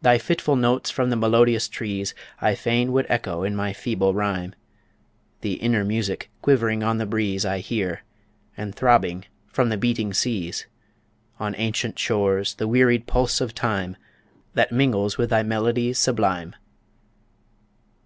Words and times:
Thy 0.00 0.16
fitful 0.16 0.56
notes 0.56 0.88
from 0.90 1.10
the 1.10 1.16
melodious 1.16 1.68
trees, 1.68 2.14
I 2.40 2.54
fain 2.54 2.92
would 2.92 3.04
echo 3.10 3.42
in 3.44 3.54
my 3.54 3.74
feeble 3.74 4.14
rhyme 4.14 4.54
The 5.42 5.56
inner 5.60 5.84
music 5.84 6.30
quivering 6.40 6.82
on 6.82 6.96
the 6.96 7.04
breeze 7.04 7.44
I 7.44 7.58
hear; 7.58 8.00
and 8.56 8.74
throbbing 8.74 9.26
from 9.48 9.68
the 9.68 9.76
beating 9.76 10.14
seas, 10.14 10.66
On 11.38 11.54
ancient 11.58 11.98
shores, 11.98 12.54
the 12.54 12.68
wearied 12.68 13.06
pulse 13.06 13.42
of 13.42 13.54
Time 13.54 13.98
That 14.54 14.72
mingles 14.72 15.18
with 15.18 15.28
thy 15.28 15.42
melodies 15.42 15.98
sublime. 15.98 16.56